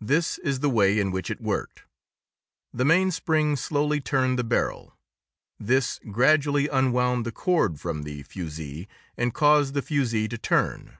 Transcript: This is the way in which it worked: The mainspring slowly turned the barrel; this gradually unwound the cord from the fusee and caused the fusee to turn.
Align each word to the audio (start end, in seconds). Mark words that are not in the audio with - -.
This 0.00 0.38
is 0.38 0.60
the 0.60 0.70
way 0.70 0.96
in 1.00 1.10
which 1.10 1.28
it 1.28 1.40
worked: 1.40 1.82
The 2.72 2.84
mainspring 2.84 3.56
slowly 3.56 4.00
turned 4.00 4.38
the 4.38 4.44
barrel; 4.44 4.96
this 5.58 5.98
gradually 6.08 6.68
unwound 6.68 7.26
the 7.26 7.32
cord 7.32 7.80
from 7.80 8.04
the 8.04 8.22
fusee 8.22 8.86
and 9.16 9.34
caused 9.34 9.74
the 9.74 9.82
fusee 9.82 10.28
to 10.28 10.38
turn. 10.38 10.98